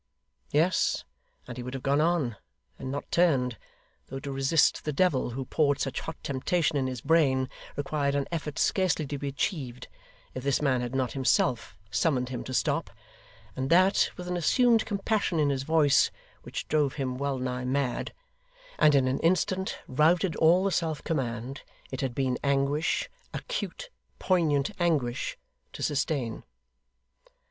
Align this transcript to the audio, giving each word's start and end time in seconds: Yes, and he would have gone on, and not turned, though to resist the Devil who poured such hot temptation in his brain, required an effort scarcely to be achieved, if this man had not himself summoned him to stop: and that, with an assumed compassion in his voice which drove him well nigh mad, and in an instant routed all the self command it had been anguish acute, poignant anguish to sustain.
Yes, 0.49 1.03
and 1.47 1.57
he 1.57 1.61
would 1.61 1.75
have 1.75 1.83
gone 1.83 2.01
on, 2.01 2.35
and 2.79 2.89
not 2.89 3.11
turned, 3.11 3.59
though 4.07 4.19
to 4.21 4.31
resist 4.31 4.83
the 4.83 4.91
Devil 4.91 5.29
who 5.29 5.45
poured 5.45 5.79
such 5.79 5.99
hot 5.99 6.17
temptation 6.23 6.75
in 6.75 6.87
his 6.87 7.01
brain, 7.01 7.47
required 7.75 8.15
an 8.15 8.25
effort 8.31 8.57
scarcely 8.57 9.05
to 9.05 9.19
be 9.19 9.27
achieved, 9.27 9.87
if 10.33 10.43
this 10.43 10.59
man 10.59 10.81
had 10.81 10.95
not 10.95 11.11
himself 11.11 11.77
summoned 11.91 12.29
him 12.29 12.43
to 12.45 12.51
stop: 12.51 12.89
and 13.55 13.69
that, 13.69 14.09
with 14.17 14.27
an 14.27 14.37
assumed 14.37 14.87
compassion 14.87 15.39
in 15.39 15.51
his 15.51 15.61
voice 15.61 16.09
which 16.41 16.67
drove 16.67 16.93
him 16.93 17.19
well 17.19 17.37
nigh 17.37 17.63
mad, 17.63 18.11
and 18.79 18.95
in 18.95 19.07
an 19.07 19.19
instant 19.19 19.77
routed 19.87 20.35
all 20.37 20.63
the 20.63 20.71
self 20.71 21.03
command 21.03 21.61
it 21.91 22.01
had 22.01 22.15
been 22.15 22.39
anguish 22.43 23.07
acute, 23.35 23.91
poignant 24.17 24.71
anguish 24.79 25.37
to 25.71 25.83
sustain. 25.83 26.41